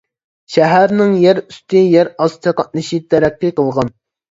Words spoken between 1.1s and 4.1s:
يەر ئۈستى، يەر ئاستى قاتنىشى تەرەققىي قىلغان.